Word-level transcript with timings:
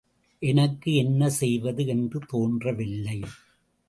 எனக்கு 0.41 0.95
என்ன 0.95 1.29
செய்வது 1.29 1.85
என்று 1.85 2.19
தோன்றவில்லை. 2.27 3.19